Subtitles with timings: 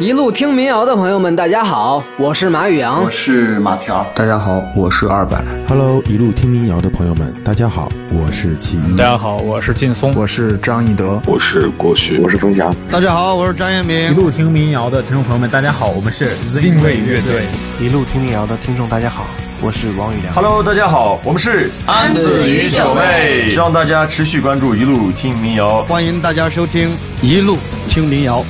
[0.00, 5.40] 一路听民谣的朋友们，大家好，我是马宇阳，我是马条，大家好，我是二百。
[5.68, 8.96] Hello，一路听民谣的朋友们，大家好，我是齐一。
[8.96, 12.74] 大家好，我是劲松，我是张一德，我是郭旭，我是冯翔。
[12.90, 14.10] 大家好，我是张彦明。
[14.10, 17.44] 一路听民谣的听众朋友们，大家好，我们是 Zing 卫乐队。
[17.80, 19.28] 一路听民谣的听众，大家好，
[19.60, 20.34] 我是王宇良。
[20.34, 26.90] Hello，大家好，我们是安子与九妹，希望大家持续关注一路听民谣，欢迎大家收听
[27.22, 28.44] 一路听民谣。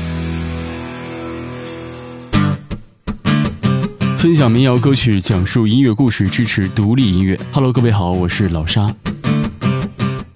[4.25, 7.39] 分享民谣歌曲，讲述音乐故事，支持独立音乐。
[7.53, 8.91] Hello，各位好，我是老沙。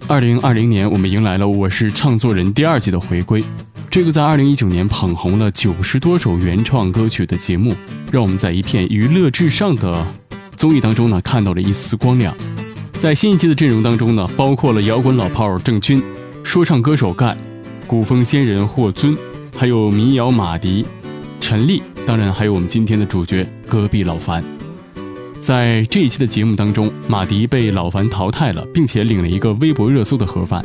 [0.07, 3.43] 二零二零年，我们迎来了《我是唱作人》第二季的回归。
[3.91, 7.75] 这个在二零一九年捧红了九十多首原创歌曲的节目，
[8.13, 10.07] 让我们在一片娱乐至上的
[10.55, 12.37] 综艺当中呢，看到了一丝光亮。
[12.99, 16.03] 在新一季的阵容当中呢，包括了摇滚老炮郑钧、
[16.45, 17.35] 说唱歌手盖、
[17.87, 19.17] 古风仙人霍尊，
[19.57, 20.85] 还有民谣马迪、
[21.41, 21.83] 陈粒。
[22.09, 24.43] 当然，还有我们今天的主角隔壁老樊。
[25.43, 30.65] 在这一期的节目当中，马迪被老樊淘汰了，并且领了一个微博热搜的盒饭。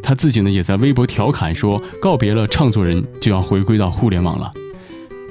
[0.00, 4.52] 他自己呢，也在微博调侃说：“告别了唱作人，就要回归到互联网了。”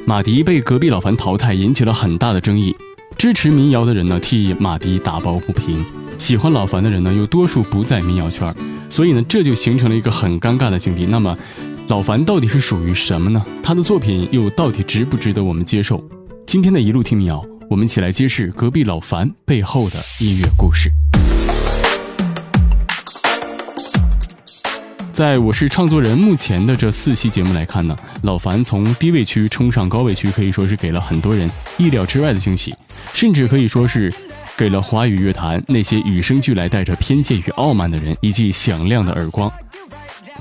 [0.06, 2.76] 马迪被隔壁老樊淘汰，引起了很大的争议。
[3.18, 5.78] 支持民谣的人呢，替马迪打抱不平；
[6.18, 8.54] 喜欢老樊的人呢，又多数不在民谣圈，
[8.90, 11.06] 所以呢，这就形成了一个很尴尬的境地。
[11.06, 11.38] 那么，
[11.90, 13.46] 老樊到底是属于什么呢？
[13.62, 16.02] 他的作品又到底值不值得我们接受？
[16.48, 20.90] 今天的一路听民谣，我们一起来揭示隔壁老樊背后的音乐故事。
[25.12, 32.74] 在我是唱作人目前的这四期节目来看呢，老樊从低位区冲上高位区，可以说是给了很多人意料之外的惊喜，
[33.14, 34.12] 甚至可以说是
[34.58, 39.52] 给了华语乐坛那些与生俱来带着偏见与傲慢的人一记响亮的耳光。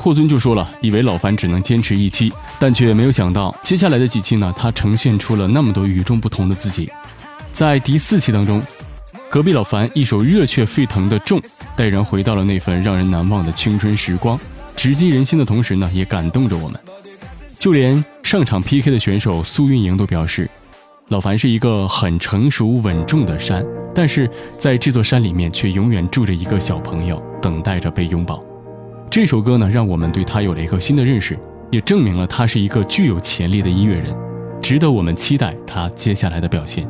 [0.02, 6.90] 霍尊就说了，以为老樊只能坚持一期，但却没有想到接下来的几期呢，他呈现出了那么多与众不同的自己。
[7.52, 8.60] 在第四期当中，
[9.30, 11.38] 隔壁老樊一首热血沸腾的《重》，
[11.76, 14.36] 带人回到了那份让人难忘的青春时光，
[14.74, 16.80] 直击人心的同时呢，也感动着我们。
[17.60, 20.50] 就连上场 PK 的选手苏运莹都表示，
[21.10, 23.64] 老樊是一个很成熟稳重的山，
[23.94, 28.42] 但是在这座山里面却永远住着一个小朋友，等待着被拥抱。
[29.12, 31.38] 这首歌呢，让我们对他有了一个新的认识，
[31.70, 34.06] 也证明了他是一个具有潜力的音乐人，
[34.62, 36.82] 值得我们期待他接下来的表现。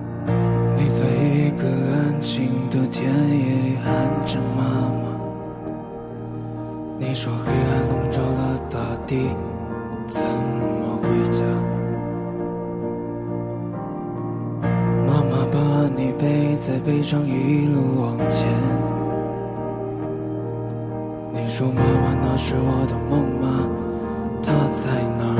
[0.77, 3.93] 你在一个安静的田野里喊
[4.25, 5.03] 着妈妈，
[7.01, 9.17] 你说黑暗笼罩了大地，
[10.07, 11.43] 怎么回家？
[15.09, 15.59] 妈妈把
[15.97, 18.47] 你背在背上，一路往前。
[21.55, 23.69] 说妈妈，那是我的梦吗？
[24.43, 25.37] 她在哪儿？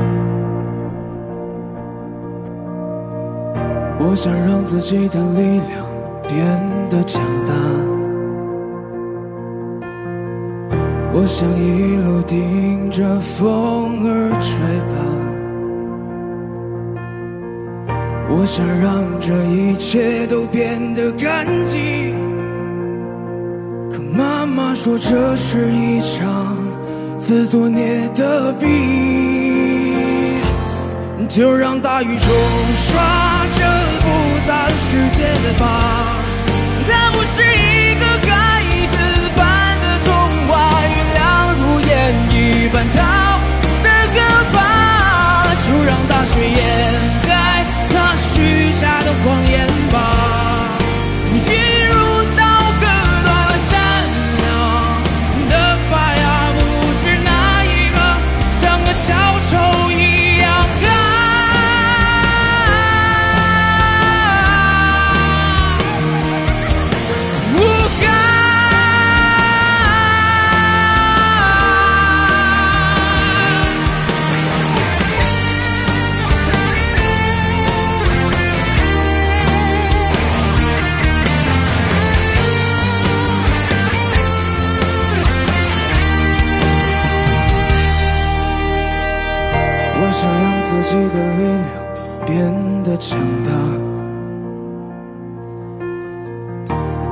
[3.99, 5.83] 我想让自己的力量
[6.21, 6.37] 变
[6.87, 7.53] 得强大，
[11.15, 14.53] 我想一路顶着风儿吹
[14.93, 14.95] 吧，
[18.29, 22.32] 我想让这一切都变得干净。
[24.53, 26.55] 妈说这是一场
[27.17, 28.69] 自作孽的病，
[31.27, 33.63] 就让大雨冲刷这
[33.99, 34.07] 复
[34.47, 35.25] 杂世界
[35.57, 35.63] 吧。
[36.87, 37.72] 它不是一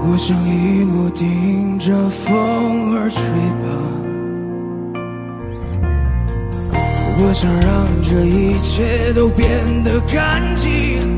[0.04, 3.20] 我想一路顶着风儿吹
[3.62, 3.68] 吧，
[7.18, 11.18] 我想让这一切都变得干净。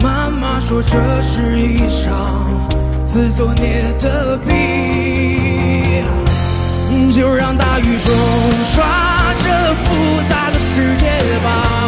[0.00, 2.46] 妈妈说这是一场
[3.04, 4.54] 自作孽的病，
[7.12, 8.14] 就让大雨冲
[8.74, 10.58] 刷这复杂的。
[10.74, 11.04] 世界
[11.44, 11.81] 吧。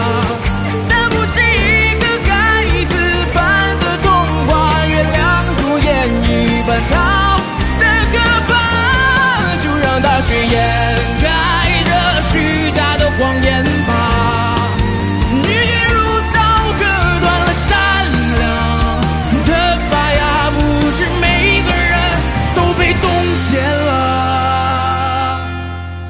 [6.66, 6.94] 奔逃
[7.78, 8.16] 的歌
[8.48, 8.52] 吧，
[9.62, 10.52] 就让大雪掩
[11.20, 11.24] 盖
[11.84, 11.90] 这
[12.30, 13.90] 虚假的谎言吧。
[15.30, 15.46] 你
[15.90, 15.92] 如
[16.32, 16.40] 刀
[16.78, 16.82] 割
[17.20, 17.68] 断了善
[18.38, 18.42] 良
[19.44, 19.48] 的
[19.90, 20.58] 发芽，不
[20.92, 21.24] 是每
[21.66, 21.92] 个人
[22.54, 23.04] 都被冻
[23.50, 23.90] 结了。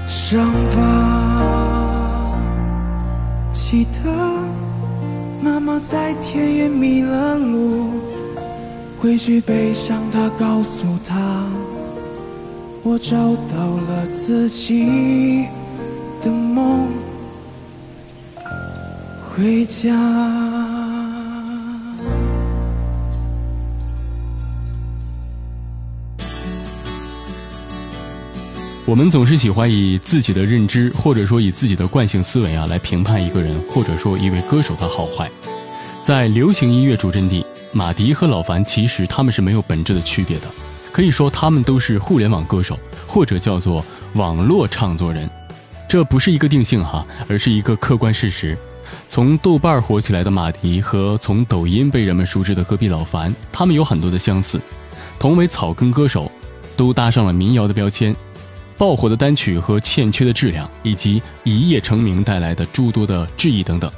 [0.06, 0.38] 伤
[0.76, 0.78] 疤，
[3.52, 3.98] 记得
[5.42, 8.13] 妈妈在田野迷了路。
[9.04, 11.46] 回去悲伤，他告诉他，
[12.82, 13.14] 我找
[13.54, 15.44] 到了自己
[16.22, 16.88] 的梦，
[19.28, 19.92] 回家。
[28.86, 35.30] 我们总是喜欢以自己的认知，或者说以自己的惯性思维啊，来评判一个人，或者说一位歌手的好坏。
[36.02, 40.46] 在流行音乐主阵地，马迪和老樊其实他们是没有本质的区别的，
[40.92, 43.84] 可以说他们都是互联网歌手，或者叫做
[44.14, 45.28] 网络唱作人。
[45.88, 48.56] 这不是一个定性哈，而是一个客观事实。
[49.08, 54.60] 从豆瓣火起来的马迪和从抖音被人们熟知的隔壁老樊，他们有很多的相似，
[55.18, 56.30] 同为草根歌手，
[56.76, 58.14] 都搭上了民谣的标签。
[58.78, 63.90] 爆火的单曲和欠缺的质量，以及一夜成名带来的诸多的质疑等等，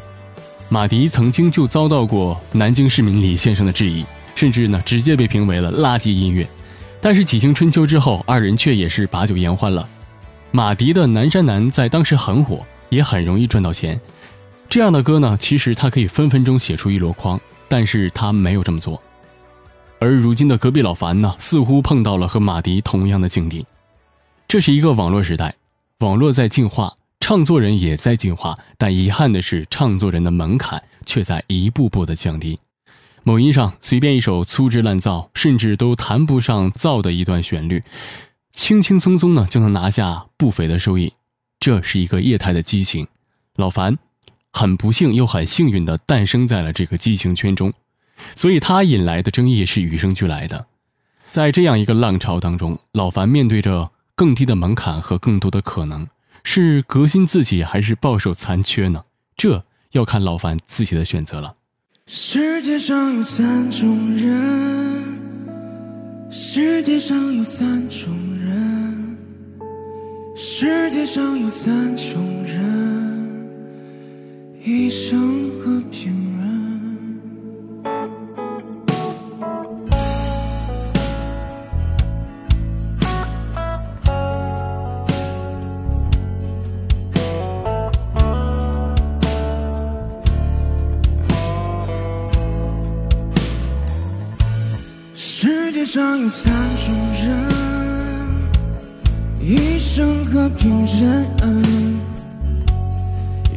[0.69, 4.05] 马迪曾经就遭到过南京市民李先生的质疑，
[4.35, 6.47] 甚至呢直接被评为了垃圾音乐。
[7.01, 9.89] 但是几经春秋之后，二人却也是把酒言欢了。
[10.51, 14.01] 马迪的《南山南》在当时很火，也很容易赚到钱。
[14.69, 19.01] 这样的歌呢，其实他可以分分钟写出一箩筐，但是他没有这么做。
[20.01, 23.65] 而如今的隔壁老樊呢，似乎碰到了和马迪同样的境地。
[24.49, 25.55] 这是一个网络时代，
[26.01, 32.59] 网络在进化，唱作人也在进化，但遗憾的是，唱作人的门槛却在一步步的降低。
[33.25, 37.83] 某音上随便一首粗制滥造，甚至都谈不上造的一段旋律，
[38.53, 41.13] 轻轻松松呢就能拿下不菲的收益。
[41.59, 43.09] 这是一个业态的畸形。
[43.57, 43.99] 老樊
[44.53, 47.73] 很不幸又很幸运的诞生在了这个畸形圈中，
[48.37, 50.67] 所以他引来的争议是与生俱来的。
[51.31, 53.91] 在这样一个浪潮当中，老樊面对着。
[54.19, 56.09] 更低的门槛和更多的可能，
[56.48, 59.02] 是革新自己还是保守残缺呢？
[59.37, 61.56] 这要看老樊自己的选择了。
[62.06, 65.19] 世界上有三种人，
[66.31, 68.08] 世界上有三种
[68.38, 69.16] 人，
[70.37, 73.48] 世界上有三种人，
[74.62, 76.36] 一生和平。
[95.96, 97.48] 上有三种人，
[99.40, 101.26] 一生和平人。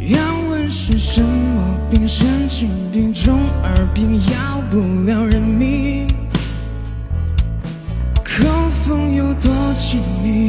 [0.07, 0.17] 要
[0.49, 2.07] 问是什么病？
[2.07, 6.07] 神经病，中耳病，要不了人命。
[8.23, 8.45] 口
[8.85, 10.47] 风有多亲密，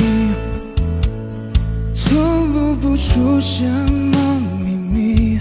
[2.05, 2.15] 透
[2.55, 5.41] 露不出什么秘密。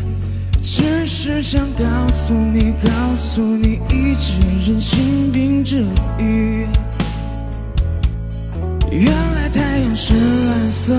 [0.64, 1.84] 只是想告
[2.14, 5.86] 诉你，告诉你，一直人心病之
[6.18, 6.66] 愈。
[8.90, 10.94] 原来太阳是蓝色，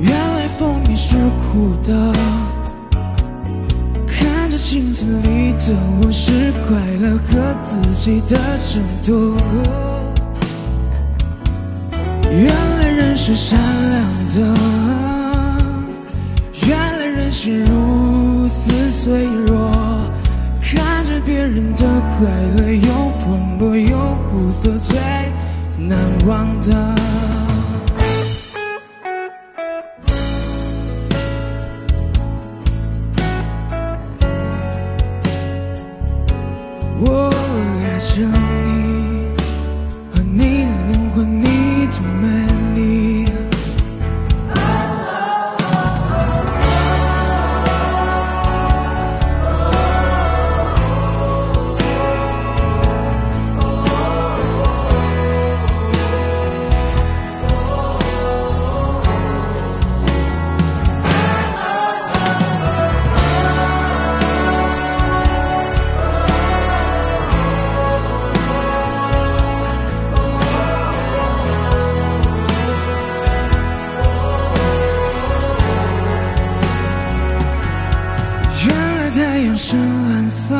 [0.00, 2.12] 原来蜂蜜是苦的。
[4.06, 9.36] 看着镜子里的我，是快乐和自己的争夺。
[12.30, 13.58] 原来人是善
[13.90, 14.95] 良的。
[17.30, 19.70] 是如此脆弱，
[20.60, 21.84] 看着别人的
[22.18, 22.88] 快乐又
[23.20, 23.96] 蓬勃又
[24.30, 24.96] 苦涩，最
[25.78, 27.45] 难忘的。
[79.56, 80.54] 深蓝色，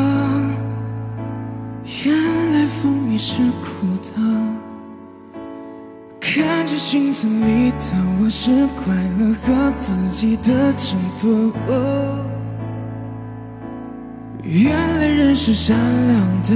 [2.03, 2.15] 原
[2.51, 4.09] 来蜂蜜是苦的。
[6.19, 11.53] 看着镜子里的我，是快乐和自己的争夺。
[14.41, 15.77] 原来人是善
[16.07, 16.55] 良的，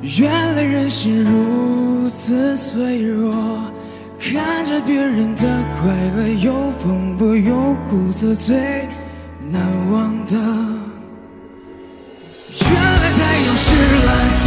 [0.00, 3.70] 原来人心如此脆弱。
[4.18, 5.46] 看着别人的
[5.80, 8.88] 快乐，又奔波又苦涩，最。
[9.52, 9.94] 难忘
[10.26, 10.32] 的。
[12.60, 13.66] 原来太阳是
[14.06, 14.08] 蓝
[14.40, 14.46] 色，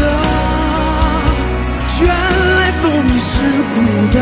[2.00, 2.08] 原
[2.56, 3.32] 来蜂蜜是
[3.74, 3.76] 苦
[4.14, 4.18] 的。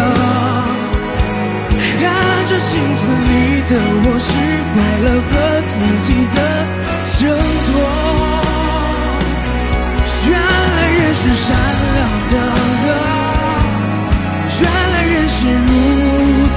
[1.99, 2.01] 看
[2.47, 3.31] 着镜子里
[3.69, 3.71] 的
[4.03, 4.29] 我，是
[4.73, 5.31] 快乐和
[5.67, 5.73] 自
[6.03, 6.37] 己的
[7.19, 7.21] 挣
[7.67, 7.69] 脱。
[10.27, 11.47] 原来人是善
[11.95, 11.99] 良
[12.31, 12.33] 的。
[14.61, 15.69] 原来人是如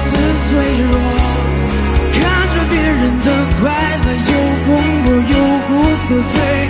[0.01, 0.03] 此
[0.49, 0.49] 脆
[0.89, 0.93] 弱，
[2.13, 2.17] 看
[2.53, 3.27] 着别人的，
[6.07, 6.64] 撕碎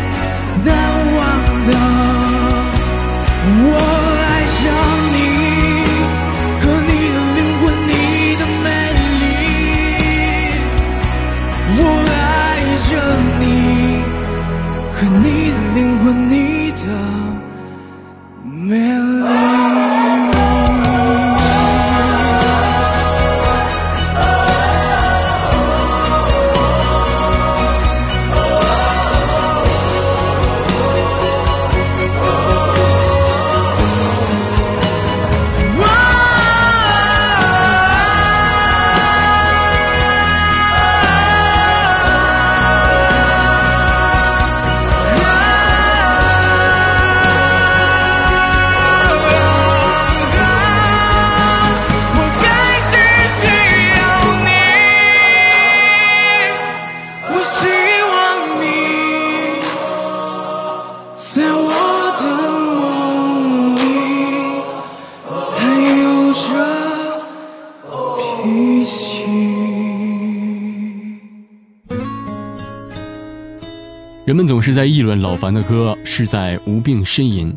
[74.35, 77.55] 人们总是在议论老樊的歌是在无病呻吟，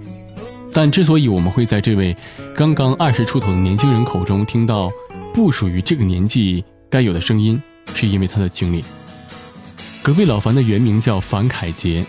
[0.73, 2.17] 但之所以我们会在这位
[2.55, 4.89] 刚刚二十出头的年轻人口中听到
[5.35, 7.61] 不属于这个年纪该有的声音，
[7.97, 8.85] 是因为他的经历。
[10.05, 12.07] 隔壁老樊的原名叫樊凯杰，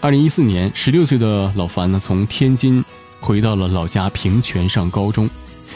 [0.00, 2.84] 二零一四年，十六岁的老樊呢从天津
[3.18, 5.28] 回到了老家平泉上高中。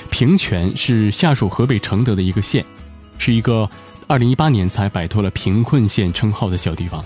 [0.09, 2.65] 平泉是下属河北承德的一个县，
[3.19, 3.69] 是一个
[4.07, 7.05] 二零一八年才摆脱了贫困县称号的小地方。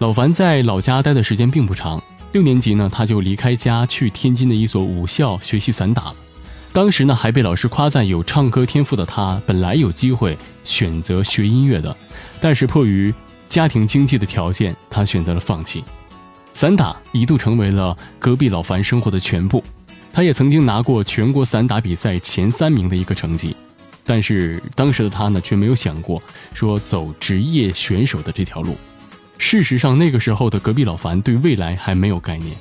[0.00, 2.02] 老樊在老家待的时间并不长，
[2.32, 6.10] 六年级呢他就离开家去天津的一所武校学习散打。
[6.72, 11.94] 当时呢还被老师夸赞有唱歌天赋的他，本来有机会选择学音乐的，
[12.40, 13.12] 但是迫于
[13.46, 15.84] 家庭经济的条件，他选择了放弃。
[16.54, 19.62] 散打一度成为了隔壁老樊生活的全部，
[20.14, 23.54] 他也曾经拿过全国散打比赛前三名的一个成绩，
[24.06, 26.22] 但是当时的他呢却没有想过
[26.54, 28.74] 说走职业选手的这条路。
[29.42, 32.54] 事实上，那个时候的隔壁老樊对未来还没有概念，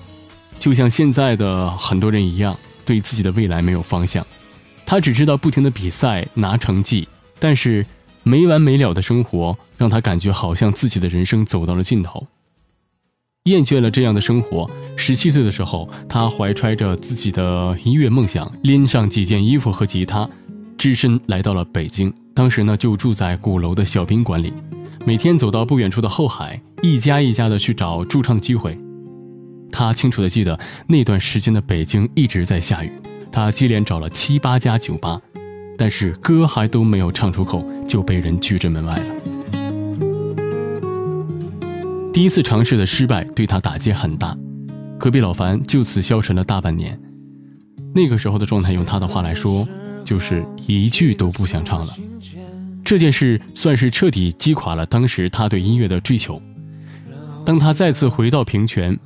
[0.59, 4.25] 就像现在的很多人一样，对自己的未来没有方向。
[4.85, 7.05] 他只知道不停的比赛拿成绩，
[7.37, 7.85] 但是
[8.23, 12.25] 没完没了的生活让他感觉好像自己的人生走到了尽头。
[13.43, 20.27] 厌倦了这样的生活，十七岁的时候，他怀揣着自己的音乐梦想，拎上几件衣服和吉他，
[20.77, 22.11] 只身来到了北京。
[22.33, 24.53] 当时呢，就住在鼓楼的小宾馆里。
[25.05, 28.77] 每天走到不远处的后海，一家一家的去找驻唱的机会。
[29.71, 32.91] 他清楚的记得那段时间的北京一直在下雨，
[33.31, 35.19] 他接连找了七八家酒吧，
[35.77, 39.15] 但是歌还都没有唱出口，就被人拒之门外了。
[42.11, 44.37] 第一次尝试的失败对他打击很大，
[44.97, 46.99] 隔壁老樊就此消沉了大半年。
[47.95, 49.67] 那个时候的状态，用他的话来说，
[50.03, 51.93] 就是一句都不想唱了。
[52.89, 56.41] 这件事算是彻底击垮了当时他对音乐的追求。
[57.45, 58.97] 当他再次回到平泉，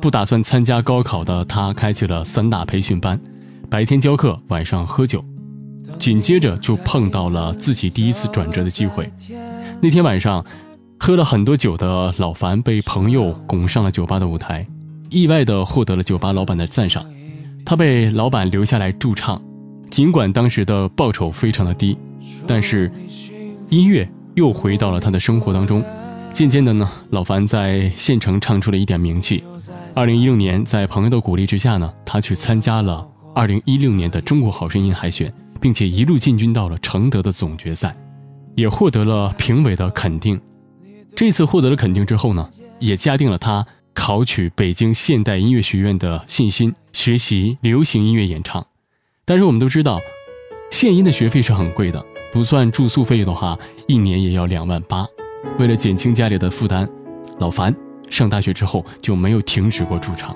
[0.00, 3.20] 不打算参加高考的他开启了散打培训班，
[3.68, 5.24] 白天教课，晚上喝酒。
[5.98, 9.12] 紧接着就碰到了自己第一次转折的机会。
[9.80, 10.46] 那天晚上，
[11.00, 14.64] 喝了很多酒的老樊被朋友拱上了酒吧的舞台，
[15.10, 17.04] 意外的获得了酒吧老板的赞赏。
[17.66, 19.42] 他被老板留下来驻唱，
[19.90, 21.98] 尽管当时的报酬非常的低，
[22.46, 22.88] 但是。
[23.72, 25.82] 音乐又回到了他的生活当中，
[26.34, 29.42] 渐渐的呢，老樊在县城唱出了一点名气。
[29.94, 37.96] 二零一六年，在朋友的鼓励之下呢，他去参加了二零一六年的中国好声音海选，并且一路进军到了承德的总决赛，
[38.56, 40.38] 也获得了评委的肯定。
[41.16, 48.66] 这次获得了肯定之后呢，也加定了他考取北京现代音乐学院的信心，学习流行音乐演唱。
[49.24, 49.98] 但是我们都知道，
[50.70, 52.04] 现音的学费是很贵的。
[52.32, 55.06] 不算住宿费用的话，一年也要两万八。
[55.58, 56.88] 为了减轻家里的负担，
[57.38, 57.74] 老樊
[58.08, 60.34] 上大学之后就没有停止过驻唱。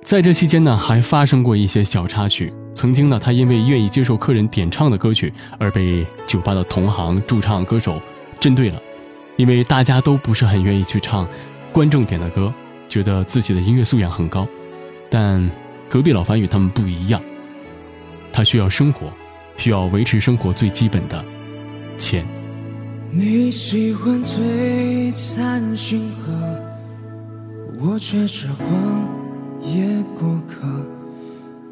[0.00, 2.52] 在这期间呢，还发生过一些小插曲。
[2.72, 8.00] 曾经呢，他因为愿意接受客人点唱的歌曲，而被酒吧的同行驻唱歌手
[8.38, 8.80] 针对了。
[9.36, 11.26] 因为大家都不是很愿意去唱
[11.72, 12.54] 观众点的歌，
[12.88, 14.46] 觉得自己的音乐素养很高。
[15.10, 15.50] 但
[15.88, 17.20] 隔壁老樊与他们不一样，
[18.32, 19.12] 他需要生活，
[19.56, 21.24] 需要维持生活最基本的
[21.98, 22.26] 钱。
[23.10, 26.32] 你喜欢璀璨星河，
[27.80, 28.66] 我却是荒
[29.60, 30.66] 野过客。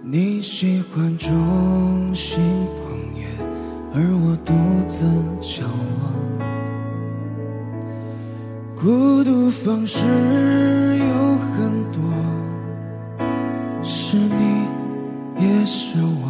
[0.05, 2.41] 你喜欢众星
[2.77, 3.25] 捧月，
[3.95, 4.53] 而我独
[4.87, 5.07] 自
[5.41, 6.13] 眺望。
[8.77, 9.99] 孤独方式
[10.99, 12.03] 有很多，
[13.85, 14.67] 是你
[15.39, 16.29] 也是我，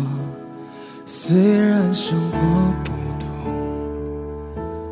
[1.25, 2.37] 虽然生活
[2.83, 3.29] 不同。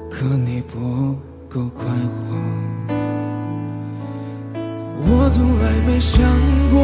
[0.09, 1.17] 可你不
[1.49, 2.21] 够快活，
[5.03, 6.23] 我从来没想
[6.71, 6.79] 过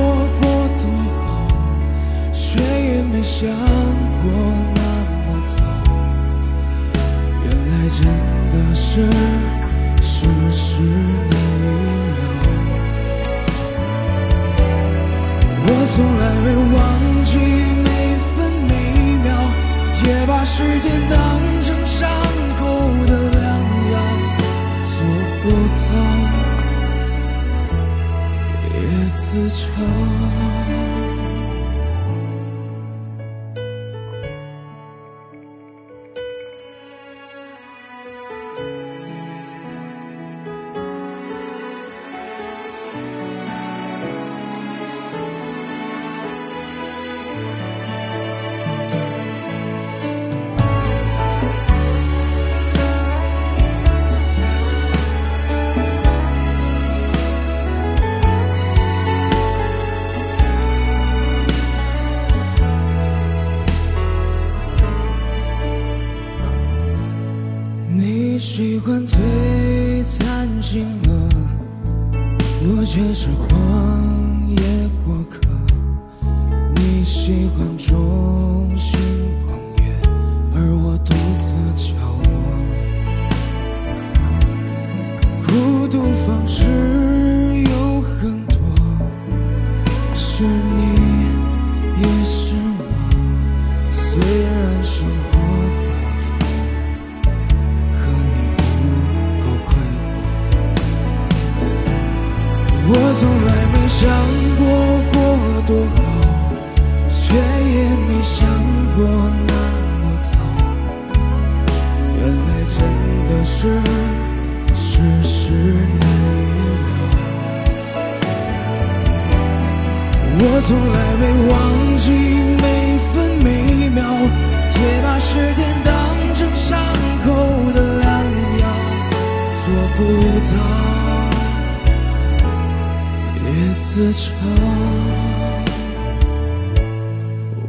[134.17, 134.33] 也自嘲，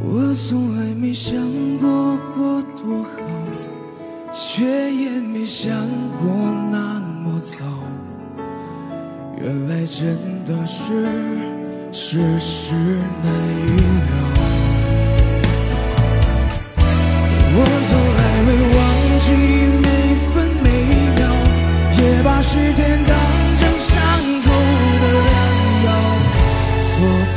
[0.00, 1.36] 我从来没想
[1.78, 3.10] 过过多好，
[4.32, 5.76] 却也没想
[6.22, 6.32] 过
[6.72, 7.64] 那么糟。
[9.38, 11.04] 原来真的是
[11.92, 12.74] 事实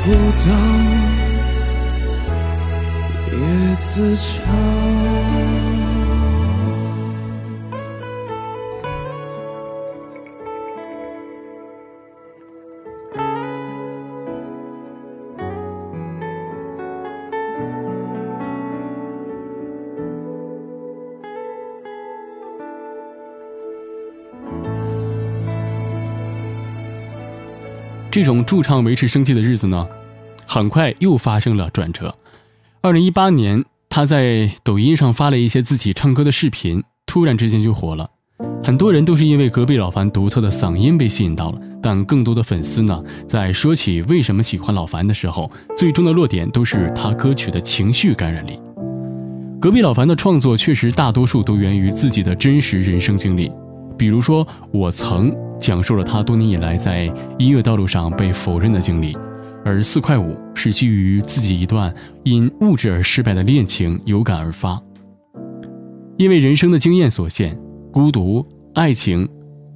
[0.04, 0.52] 不到
[3.32, 5.61] 也自嘲。
[28.22, 29.88] 这种驻唱维持生计的日子呢，
[30.46, 32.16] 很快又发生了转折。
[32.84, 38.08] 二零一八年，他在抖音上发了一些自己唱歌的视频，突然之间就火了。
[38.64, 48.62] 很多人都是因为隔壁老樊独特的嗓音被吸引到了，但更多的粉丝呢，在说起为什么喜欢老樊的时候，最终的落点都是他歌曲的情绪感染力。
[49.60, 53.52] 隔壁老樊的创作确实大多数都源于自己的真实人生经历，
[54.02, 57.04] 比如说《我曾》讲述了他多年以来在
[57.38, 59.16] 音乐道路上被否认的经历，
[59.64, 64.82] 而四块五是基于自己一段因物质而失败的恋情有感而发。
[66.18, 67.56] 因为人生的经验所限，
[67.94, 69.30] 孤独、爱情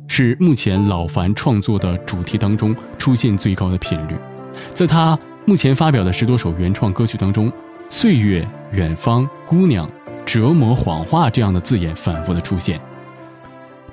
[0.07, 4.15] 是目前老樊创作的主题当中出现最高的频率。
[4.73, 7.53] 在他目前发表的十多首原创歌曲当中
[7.91, 9.87] ，“岁月”“远方”“姑娘
[10.25, 12.81] ”“折磨”“谎话”这样的字眼反复的出现。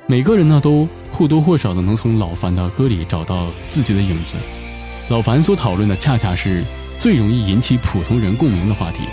[0.06, 4.34] 每个人呢，都或多或少的能从老樊的歌里找到自己的影子。
[5.08, 6.64] 老樊所讨论的，恰恰是
[6.98, 9.04] 最容易引起普通人共鸣的话题。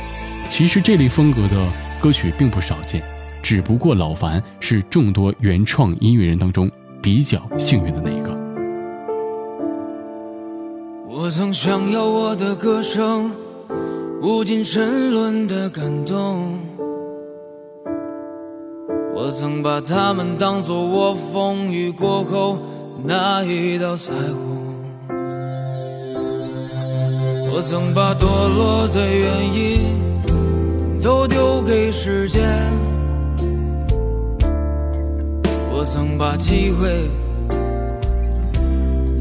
[0.48, 1.72] 其实这类风格的
[2.02, 3.04] 歌曲并不少见，
[3.42, 6.70] 只不过老樊是众多原创音乐人当中
[7.02, 8.38] 比较幸运的那一个。
[11.08, 13.32] 我曾想要我的歌声
[14.22, 16.60] 无尽沉沦的感动，
[19.22, 22.58] 我曾把他们当作我风雨过后
[23.04, 24.74] 那一道彩虹，
[27.52, 32.42] 我曾把堕落的原因都丢给时间，
[35.74, 37.06] 我曾把机会。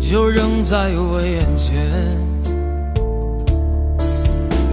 [0.01, 1.77] 就扔在我眼前。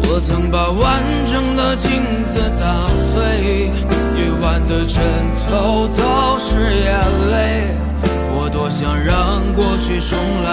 [0.07, 1.91] 我曾把完整的镜
[2.27, 3.71] 子打碎，
[4.25, 4.97] 夜晚的枕
[5.47, 6.01] 头都
[6.39, 6.89] 是眼
[7.29, 7.67] 泪。
[8.33, 10.49] 我多想让过去重来，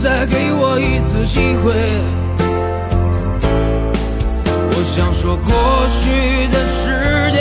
[0.00, 1.74] 再给我一次机会。
[4.70, 5.50] 我想说过
[5.98, 6.86] 去的时
[7.32, 7.38] 间，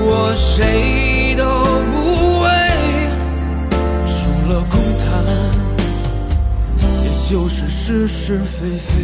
[0.00, 1.44] 我谁都
[1.92, 1.94] 不
[2.40, 2.48] 为，
[4.08, 4.16] 除
[4.48, 5.04] 了空谈，
[7.04, 7.06] 也？
[7.28, 8.94] 就是是是非非。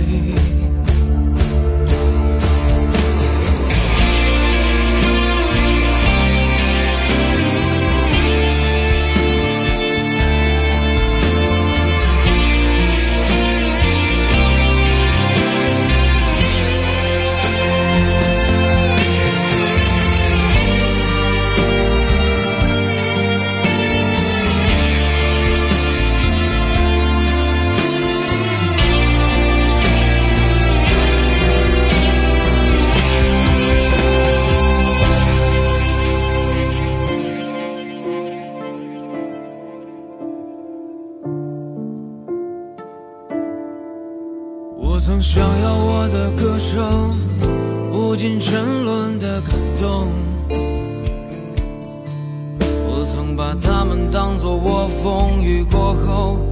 [53.25, 56.45] 曾把他们当做我风雨过后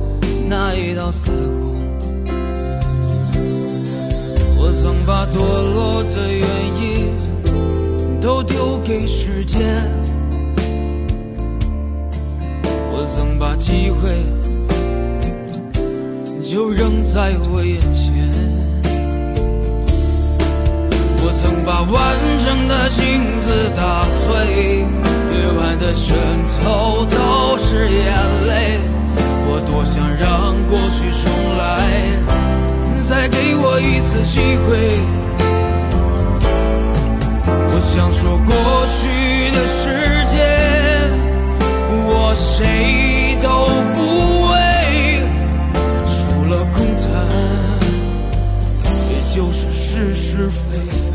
[0.49, 1.75] 那一道彩虹
[4.57, 6.47] 我曾把堕落的原
[6.81, 9.61] 因都丢给时间
[12.93, 14.09] 我曾把机会
[16.45, 18.15] 就扔在我眼前
[21.23, 25.10] 我曾把完整的镜子打碎
[25.81, 26.15] 的枕
[26.63, 28.05] 头都是眼
[28.47, 28.79] 泪。
[29.49, 31.25] 我多想让过去重
[31.57, 31.61] 来，
[33.09, 34.69] 再给我一次机会。
[37.73, 38.53] 我想说过
[39.01, 39.01] 去
[39.57, 39.83] 的时
[40.31, 40.39] 间，
[42.07, 43.49] 我谁都
[43.95, 43.99] 不
[44.53, 44.55] 为，
[46.05, 46.15] 除
[46.51, 47.09] 了空谈，
[49.11, 49.51] 也就。
[49.93, 51.15] 是是非非，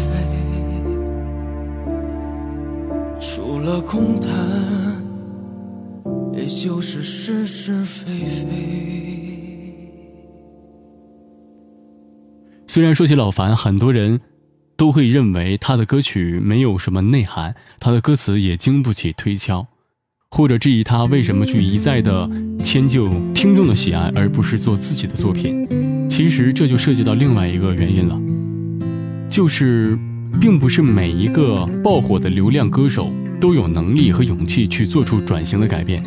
[3.61, 4.31] 除了空谈，
[6.33, 8.47] 也就是是是非非。
[12.65, 14.19] 虽然说起老樊，很多人
[14.75, 19.67] 都会认为他的歌曲没有什么内涵，他的歌词也经不起推敲。
[20.31, 22.27] 或者质疑他为什么去一再的
[22.63, 26.09] 迁就听众的喜爱，而不是做自己的作品。
[26.09, 28.19] 其实这就涉及到另外一个原因了，
[29.29, 29.95] 就是，
[30.39, 36.01] 并不是每一个爆火的流量歌手都有能力和勇气去做出转型的改变，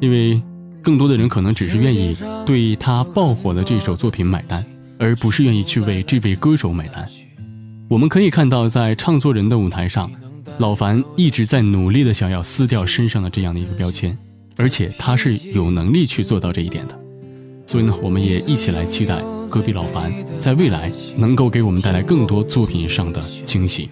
[0.00, 0.40] 因为
[0.80, 4.64] 更多的人可能只是愿意对他爆火的这首作品买单，
[4.98, 7.06] 而不是愿意去为这位歌手买单。
[7.88, 10.10] 我们可以看到，在唱作人的舞台上。
[10.58, 14.16] 老樊一直在努力的想要撕掉身上的这样的一个标签，
[14.56, 16.98] 而且他是有能力去做到这一点的。
[17.66, 23.90] 所以呢，我们也一起来期待隔壁老樊在未来能够给我们带来更多作品上的惊喜。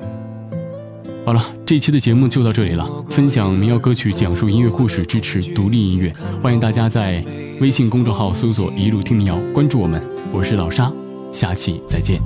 [1.25, 2.87] 好了，这期的节目就到这里了。
[3.09, 6.13] 分享民谣歌曲，讲述音乐故事，支持独立音乐。
[6.43, 7.25] 欢迎大家在
[7.63, 10.03] 微信公众号搜索“一路听民谣”，关注我们。
[10.35, 10.93] 我是老沙，
[11.33, 12.21] 下期再见。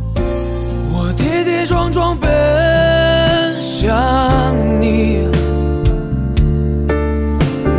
[0.93, 2.29] 我跌跌撞撞奔
[3.61, 5.29] 向你，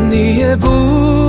[0.09, 1.28] 你也不